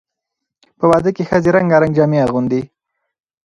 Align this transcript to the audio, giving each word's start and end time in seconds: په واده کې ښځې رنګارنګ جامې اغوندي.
په 0.77 0.85
واده 0.91 1.11
کې 1.15 1.27
ښځې 1.29 1.49
رنګارنګ 1.55 1.93
جامې 1.97 2.19
اغوندي. 2.25 2.61